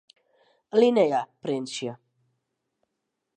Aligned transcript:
Alinea 0.73 1.21
printsje. 1.41 1.91